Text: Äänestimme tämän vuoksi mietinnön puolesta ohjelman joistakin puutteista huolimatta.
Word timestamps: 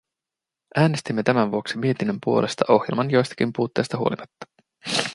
Äänestimme 0.77 1.23
tämän 1.23 1.51
vuoksi 1.51 1.77
mietinnön 1.77 2.17
puolesta 2.25 2.65
ohjelman 2.69 3.11
joistakin 3.11 3.53
puutteista 3.53 3.97
huolimatta. 3.97 4.45